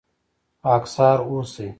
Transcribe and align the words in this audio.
خاکسار 0.63 1.17
اوسئ 1.29 1.69